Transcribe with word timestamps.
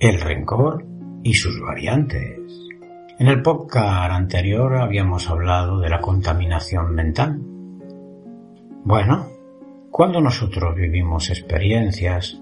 El 0.00 0.18
rencor 0.18 0.86
y 1.22 1.34
sus 1.34 1.60
variantes. 1.60 2.40
En 3.18 3.28
el 3.28 3.42
podcast 3.42 4.10
anterior 4.12 4.78
habíamos 4.78 5.28
hablado 5.28 5.78
de 5.78 5.90
la 5.90 6.00
contaminación 6.00 6.94
mental. 6.94 7.38
Bueno, 8.82 9.26
cuando 9.90 10.22
nosotros 10.22 10.74
vivimos 10.74 11.28
experiencias, 11.28 12.40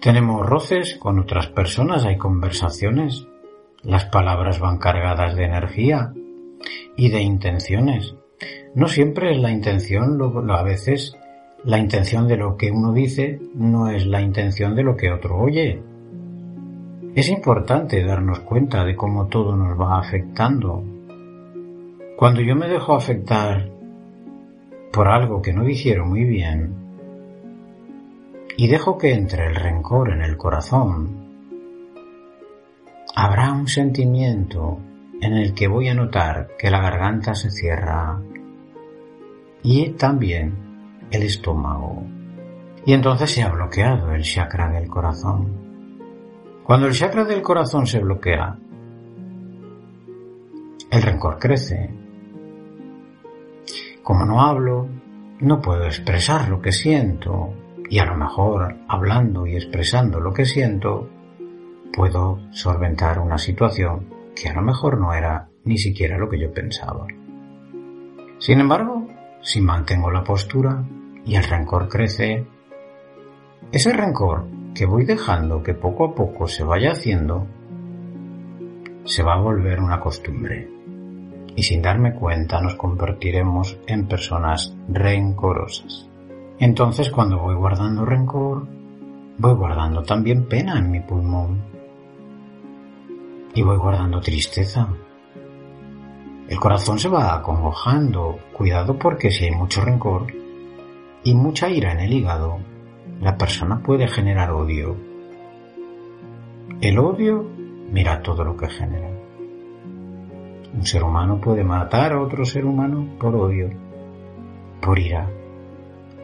tenemos 0.00 0.44
roces 0.44 0.96
con 0.96 1.20
otras 1.20 1.46
personas, 1.46 2.04
hay 2.04 2.18
conversaciones, 2.18 3.28
las 3.84 4.06
palabras 4.06 4.58
van 4.58 4.78
cargadas 4.78 5.36
de 5.36 5.44
energía 5.44 6.12
y 6.96 7.10
de 7.10 7.22
intenciones. 7.22 8.16
No 8.74 8.88
siempre 8.88 9.30
es 9.30 9.38
la 9.38 9.52
intención, 9.52 10.20
a 10.50 10.62
veces 10.64 11.16
la 11.62 11.78
intención 11.78 12.26
de 12.26 12.36
lo 12.36 12.56
que 12.56 12.72
uno 12.72 12.92
dice 12.92 13.38
no 13.54 13.90
es 13.90 14.06
la 14.08 14.20
intención 14.20 14.74
de 14.74 14.82
lo 14.82 14.96
que 14.96 15.12
otro 15.12 15.38
oye. 15.38 15.84
Es 17.14 17.28
importante 17.28 18.04
darnos 18.04 18.40
cuenta 18.40 18.84
de 18.84 18.94
cómo 18.94 19.26
todo 19.26 19.56
nos 19.56 19.78
va 19.78 19.98
afectando. 19.98 20.84
Cuando 22.16 22.40
yo 22.40 22.54
me 22.54 22.68
dejo 22.68 22.94
afectar 22.94 23.68
por 24.92 25.08
algo 25.08 25.42
que 25.42 25.52
no 25.52 25.64
dijeron 25.64 26.08
muy 26.08 26.24
bien 26.24 26.74
y 28.56 28.68
dejo 28.68 28.98
que 28.98 29.14
entre 29.14 29.46
el 29.46 29.54
rencor 29.54 30.10
en 30.10 30.22
el 30.22 30.36
corazón, 30.36 31.28
habrá 33.14 33.52
un 33.52 33.68
sentimiento 33.68 34.78
en 35.20 35.34
el 35.34 35.54
que 35.54 35.68
voy 35.68 35.88
a 35.88 35.94
notar 35.94 36.50
que 36.58 36.70
la 36.70 36.80
garganta 36.80 37.34
se 37.34 37.50
cierra 37.50 38.20
y 39.62 39.90
también 39.90 40.54
el 41.10 41.22
estómago. 41.22 42.04
Y 42.86 42.92
entonces 42.92 43.30
se 43.30 43.42
ha 43.42 43.50
bloqueado 43.50 44.12
el 44.12 44.22
chakra 44.22 44.70
del 44.70 44.88
corazón. 44.88 45.67
Cuando 46.68 46.86
el 46.86 46.92
chakra 46.92 47.24
del 47.24 47.40
corazón 47.40 47.86
se 47.86 47.98
bloquea, 47.98 48.58
el 50.90 51.02
rencor 51.02 51.38
crece. 51.38 51.88
Como 54.02 54.26
no 54.26 54.42
hablo, 54.42 54.86
no 55.40 55.62
puedo 55.62 55.86
expresar 55.86 56.50
lo 56.50 56.60
que 56.60 56.72
siento 56.72 57.54
y 57.88 57.98
a 58.00 58.04
lo 58.04 58.16
mejor 58.16 58.76
hablando 58.86 59.46
y 59.46 59.56
expresando 59.56 60.20
lo 60.20 60.34
que 60.34 60.44
siento, 60.44 61.08
puedo 61.90 62.38
solventar 62.50 63.18
una 63.18 63.38
situación 63.38 64.06
que 64.36 64.50
a 64.50 64.52
lo 64.52 64.60
mejor 64.60 65.00
no 65.00 65.14
era 65.14 65.48
ni 65.64 65.78
siquiera 65.78 66.18
lo 66.18 66.28
que 66.28 66.38
yo 66.38 66.52
pensaba. 66.52 67.06
Sin 68.36 68.60
embargo, 68.60 69.08
si 69.40 69.62
mantengo 69.62 70.10
la 70.10 70.22
postura 70.22 70.84
y 71.24 71.34
el 71.34 71.44
rencor 71.44 71.88
crece, 71.88 72.46
ese 73.72 73.90
rencor 73.94 74.57
que 74.74 74.86
voy 74.86 75.04
dejando 75.04 75.62
que 75.62 75.74
poco 75.74 76.04
a 76.04 76.14
poco 76.14 76.46
se 76.46 76.64
vaya 76.64 76.92
haciendo, 76.92 77.46
se 79.04 79.22
va 79.22 79.34
a 79.34 79.40
volver 79.40 79.80
una 79.80 80.00
costumbre. 80.00 80.70
Y 81.56 81.62
sin 81.62 81.82
darme 81.82 82.14
cuenta 82.14 82.60
nos 82.60 82.76
convertiremos 82.76 83.78
en 83.86 84.06
personas 84.06 84.76
rencorosas. 84.88 86.08
Entonces 86.58 87.10
cuando 87.10 87.38
voy 87.38 87.54
guardando 87.54 88.04
rencor, 88.04 88.68
voy 89.38 89.54
guardando 89.54 90.02
también 90.02 90.46
pena 90.46 90.78
en 90.78 90.90
mi 90.90 91.00
pulmón. 91.00 91.62
Y 93.54 93.62
voy 93.62 93.76
guardando 93.76 94.20
tristeza. 94.20 94.88
El 96.48 96.58
corazón 96.60 96.98
se 96.98 97.08
va 97.08 97.34
acongojando. 97.34 98.38
Cuidado 98.52 98.98
porque 98.98 99.30
si 99.30 99.44
hay 99.44 99.50
mucho 99.50 99.80
rencor 99.82 100.26
y 101.24 101.34
mucha 101.34 101.68
ira 101.68 101.92
en 101.92 102.00
el 102.00 102.12
hígado, 102.12 102.58
la 103.20 103.36
persona 103.36 103.80
puede 103.80 104.08
generar 104.08 104.52
odio. 104.52 104.96
El 106.80 106.98
odio, 106.98 107.44
mira 107.90 108.22
todo 108.22 108.44
lo 108.44 108.56
que 108.56 108.68
genera. 108.68 109.10
Un 110.74 110.86
ser 110.86 111.02
humano 111.02 111.40
puede 111.40 111.64
matar 111.64 112.12
a 112.12 112.22
otro 112.22 112.44
ser 112.44 112.64
humano 112.64 113.16
por 113.18 113.34
odio, 113.34 113.70
por 114.80 114.98
ira, 114.98 115.28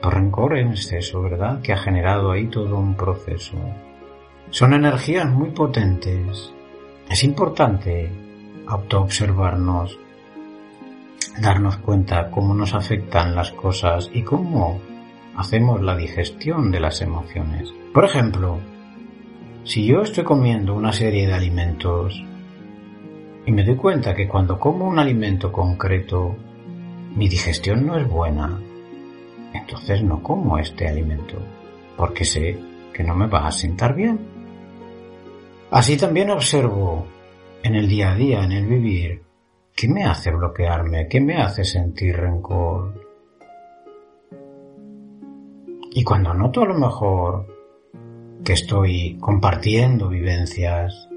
por 0.00 0.14
rencor 0.14 0.58
en 0.58 0.68
exceso, 0.68 1.22
¿verdad? 1.22 1.60
Que 1.60 1.72
ha 1.72 1.78
generado 1.78 2.30
ahí 2.30 2.46
todo 2.46 2.78
un 2.78 2.94
proceso. 2.94 3.56
Son 4.50 4.72
energías 4.72 5.28
muy 5.28 5.50
potentes. 5.50 6.52
Es 7.10 7.24
importante 7.24 8.10
autoobservarnos, 8.66 9.98
darnos 11.40 11.78
cuenta 11.78 12.30
cómo 12.30 12.54
nos 12.54 12.74
afectan 12.74 13.34
las 13.34 13.50
cosas 13.52 14.10
y 14.12 14.22
cómo 14.22 14.80
hacemos 15.36 15.82
la 15.82 15.96
digestión 15.96 16.70
de 16.70 16.80
las 16.80 17.00
emociones. 17.00 17.72
Por 17.92 18.04
ejemplo, 18.04 18.58
si 19.64 19.86
yo 19.86 20.02
estoy 20.02 20.24
comiendo 20.24 20.74
una 20.74 20.92
serie 20.92 21.26
de 21.26 21.34
alimentos 21.34 22.22
y 23.46 23.52
me 23.52 23.64
doy 23.64 23.76
cuenta 23.76 24.14
que 24.14 24.28
cuando 24.28 24.58
como 24.58 24.86
un 24.86 24.98
alimento 24.98 25.50
concreto 25.50 26.36
mi 27.16 27.28
digestión 27.28 27.86
no 27.86 27.96
es 27.96 28.08
buena, 28.08 28.60
entonces 29.52 30.02
no 30.02 30.22
como 30.22 30.58
este 30.58 30.88
alimento, 30.88 31.38
porque 31.96 32.24
sé 32.24 32.58
que 32.92 33.04
no 33.04 33.14
me 33.14 33.28
va 33.28 33.46
a 33.46 33.52
sentar 33.52 33.94
bien. 33.94 34.18
Así 35.70 35.96
también 35.96 36.30
observo 36.30 37.06
en 37.62 37.74
el 37.76 37.88
día 37.88 38.12
a 38.12 38.14
día, 38.16 38.44
en 38.44 38.52
el 38.52 38.66
vivir, 38.66 39.22
qué 39.74 39.88
me 39.88 40.04
hace 40.04 40.30
bloquearme, 40.30 41.08
qué 41.08 41.20
me 41.20 41.36
hace 41.36 41.64
sentir 41.64 42.16
rencor, 42.16 43.13
y 45.94 46.02
cuando 46.02 46.34
noto 46.34 46.62
a 46.62 46.66
lo 46.66 46.74
mejor 46.74 47.46
que 48.44 48.54
estoy 48.54 49.16
compartiendo 49.20 50.08
vivencias 50.08 51.08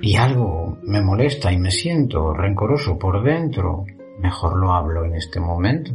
y 0.00 0.14
algo 0.14 0.78
me 0.84 1.02
molesta 1.02 1.52
y 1.52 1.58
me 1.58 1.72
siento 1.72 2.32
rencoroso 2.32 2.96
por 2.96 3.24
dentro, 3.24 3.84
mejor 4.20 4.56
lo 4.56 4.72
hablo 4.72 5.04
en 5.04 5.16
este 5.16 5.40
momento. 5.40 5.90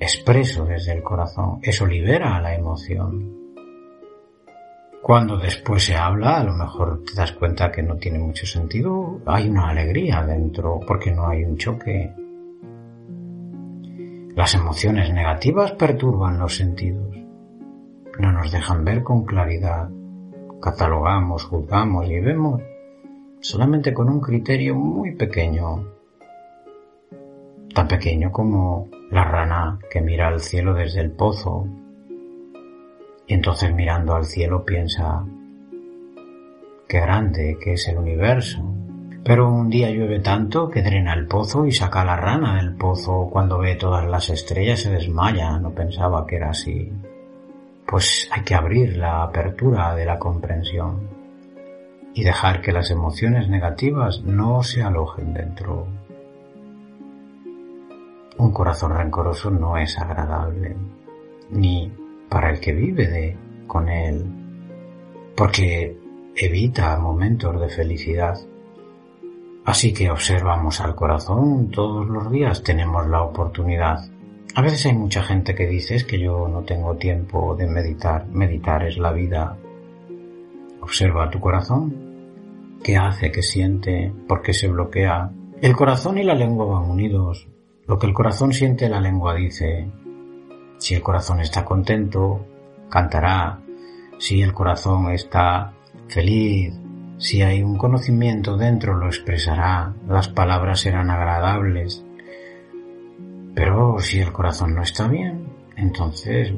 Expreso 0.00 0.64
desde 0.64 0.94
el 0.94 1.02
corazón. 1.02 1.60
Eso 1.62 1.86
libera 1.86 2.40
la 2.40 2.54
emoción. 2.54 3.36
Cuando 5.02 5.36
después 5.36 5.84
se 5.84 5.94
habla, 5.94 6.38
a 6.38 6.44
lo 6.44 6.54
mejor 6.54 7.04
te 7.04 7.14
das 7.14 7.32
cuenta 7.32 7.70
que 7.70 7.82
no 7.82 7.96
tiene 7.96 8.18
mucho 8.18 8.44
sentido. 8.44 9.20
Hay 9.26 9.48
una 9.48 9.68
alegría 9.68 10.24
dentro 10.24 10.80
porque 10.84 11.12
no 11.12 11.28
hay 11.28 11.44
un 11.44 11.56
choque 11.56 12.12
las 14.38 14.54
emociones 14.54 15.12
negativas 15.12 15.72
perturban 15.72 16.38
los 16.38 16.54
sentidos, 16.54 17.12
no 18.20 18.30
nos 18.30 18.52
dejan 18.52 18.84
ver 18.84 19.02
con 19.02 19.24
claridad, 19.24 19.90
catalogamos, 20.62 21.44
juzgamos 21.44 22.08
y 22.08 22.20
vemos 22.20 22.62
solamente 23.40 23.92
con 23.92 24.08
un 24.08 24.20
criterio 24.20 24.76
muy 24.76 25.16
pequeño, 25.16 25.88
tan 27.74 27.88
pequeño 27.88 28.30
como 28.30 28.88
la 29.10 29.24
rana 29.24 29.80
que 29.90 30.00
mira 30.00 30.28
al 30.28 30.38
cielo 30.38 30.72
desde 30.72 31.00
el 31.00 31.10
pozo. 31.10 31.66
Y 33.26 33.34
entonces 33.34 33.74
mirando 33.74 34.14
al 34.14 34.24
cielo 34.24 34.64
piensa 34.64 35.26
qué 36.86 37.00
grande 37.00 37.58
que 37.60 37.72
es 37.72 37.88
el 37.88 37.98
universo, 37.98 38.67
pero 39.28 39.46
un 39.46 39.68
día 39.68 39.90
llueve 39.90 40.20
tanto 40.20 40.70
que 40.70 40.80
drena 40.80 41.12
el 41.12 41.26
pozo 41.26 41.66
y 41.66 41.72
saca 41.72 42.02
la 42.02 42.16
rana 42.16 42.56
del 42.56 42.74
pozo. 42.76 43.28
Cuando 43.30 43.58
ve 43.58 43.74
todas 43.74 44.06
las 44.06 44.30
estrellas 44.30 44.80
se 44.80 44.90
desmaya. 44.90 45.58
No 45.58 45.72
pensaba 45.72 46.26
que 46.26 46.36
era 46.36 46.48
así. 46.48 46.90
Pues 47.86 48.26
hay 48.32 48.42
que 48.42 48.54
abrir 48.54 48.96
la 48.96 49.22
apertura 49.24 49.94
de 49.94 50.06
la 50.06 50.18
comprensión 50.18 51.10
y 52.14 52.24
dejar 52.24 52.62
que 52.62 52.72
las 52.72 52.90
emociones 52.90 53.50
negativas 53.50 54.22
no 54.22 54.62
se 54.62 54.82
alojen 54.82 55.34
dentro. 55.34 55.86
Un 58.38 58.50
corazón 58.50 58.96
rencoroso 58.96 59.50
no 59.50 59.76
es 59.76 59.98
agradable, 59.98 60.74
ni 61.50 61.92
para 62.30 62.48
el 62.48 62.60
que 62.60 62.72
vive 62.72 63.06
de 63.06 63.36
con 63.66 63.90
él, 63.90 64.24
porque 65.36 65.98
evita 66.34 66.96
momentos 66.98 67.60
de 67.60 67.68
felicidad 67.68 68.38
Así 69.68 69.92
que 69.92 70.10
observamos 70.10 70.80
al 70.80 70.94
corazón 70.94 71.70
todos 71.70 72.08
los 72.08 72.30
días, 72.30 72.62
tenemos 72.62 73.06
la 73.06 73.20
oportunidad. 73.20 73.98
A 74.54 74.62
veces 74.62 74.86
hay 74.86 74.94
mucha 74.94 75.22
gente 75.22 75.54
que 75.54 75.66
dice 75.66 75.94
es 75.94 76.04
que 76.04 76.18
yo 76.18 76.48
no 76.48 76.62
tengo 76.62 76.96
tiempo 76.96 77.54
de 77.54 77.66
meditar. 77.66 78.26
Meditar 78.28 78.84
es 78.84 78.96
la 78.96 79.12
vida. 79.12 79.58
Observa 80.80 81.28
tu 81.28 81.38
corazón. 81.38 82.78
¿Qué 82.82 82.96
hace? 82.96 83.30
¿Qué 83.30 83.42
siente? 83.42 84.10
¿Por 84.26 84.40
qué 84.40 84.54
se 84.54 84.68
bloquea? 84.68 85.30
El 85.60 85.76
corazón 85.76 86.16
y 86.16 86.22
la 86.22 86.34
lengua 86.34 86.64
van 86.64 86.90
unidos. 86.90 87.46
Lo 87.86 87.98
que 87.98 88.06
el 88.06 88.14
corazón 88.14 88.54
siente, 88.54 88.88
la 88.88 89.02
lengua 89.02 89.34
dice. 89.34 89.86
Si 90.78 90.94
el 90.94 91.02
corazón 91.02 91.40
está 91.40 91.66
contento, 91.66 92.40
cantará. 92.88 93.60
Si 94.18 94.40
el 94.40 94.54
corazón 94.54 95.10
está 95.10 95.74
feliz, 96.08 96.72
si 97.18 97.42
hay 97.42 97.62
un 97.64 97.76
conocimiento 97.76 98.56
dentro, 98.56 98.96
lo 98.96 99.06
expresará. 99.06 99.92
Las 100.08 100.28
palabras 100.28 100.80
serán 100.80 101.10
agradables. 101.10 102.04
Pero 103.54 103.98
si 103.98 104.20
el 104.20 104.32
corazón 104.32 104.76
no 104.76 104.82
está 104.82 105.08
bien, 105.08 105.48
entonces 105.76 106.52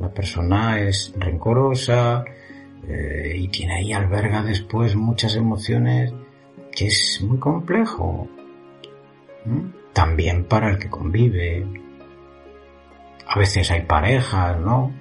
la 0.00 0.08
persona 0.08 0.80
es 0.80 1.14
rencorosa 1.16 2.24
eh, 2.88 3.34
y 3.36 3.48
tiene 3.48 3.74
ahí 3.74 3.92
alberga 3.92 4.42
después 4.42 4.96
muchas 4.96 5.36
emociones 5.36 6.12
que 6.72 6.88
es 6.88 7.20
muy 7.22 7.38
complejo. 7.38 8.28
También 9.92 10.46
para 10.46 10.70
el 10.70 10.78
que 10.78 10.90
convive. 10.90 11.64
A 13.24 13.38
veces 13.38 13.70
hay 13.70 13.82
parejas, 13.82 14.58
¿no? 14.58 14.92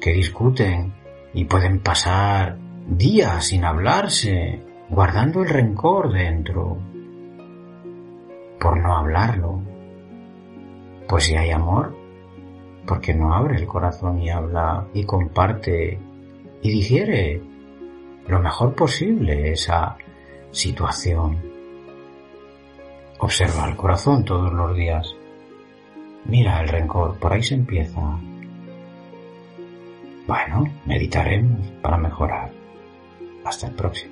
Que 0.00 0.12
discuten 0.12 0.92
y 1.34 1.44
pueden 1.44 1.80
pasar 1.80 2.56
días 2.86 3.46
sin 3.46 3.64
hablarse, 3.64 4.60
guardando 4.88 5.42
el 5.42 5.48
rencor 5.48 6.12
dentro, 6.12 6.78
por 8.60 8.76
no 8.78 8.96
hablarlo. 8.96 9.60
Pues 11.08 11.24
si 11.24 11.36
hay 11.36 11.50
amor, 11.50 11.94
¿por 12.86 13.00
qué 13.00 13.14
no 13.14 13.34
abre 13.34 13.56
el 13.56 13.66
corazón 13.66 14.20
y 14.20 14.30
habla 14.30 14.86
y 14.94 15.04
comparte 15.04 15.98
y 16.62 16.70
digiere 16.70 17.42
lo 18.28 18.38
mejor 18.40 18.74
posible 18.74 19.52
esa 19.52 19.96
situación? 20.50 21.38
Observa 23.18 23.68
el 23.68 23.76
corazón 23.76 24.24
todos 24.24 24.52
los 24.52 24.76
días. 24.76 25.14
Mira 26.24 26.60
el 26.60 26.68
rencor, 26.68 27.18
por 27.18 27.32
ahí 27.32 27.42
se 27.42 27.54
empieza. 27.54 28.00
Bueno, 30.26 30.64
meditaremos 30.86 31.68
para 31.82 31.96
mejorar. 31.96 32.61
Hasta 33.44 33.66
el 33.66 33.74
próximo. 33.74 34.11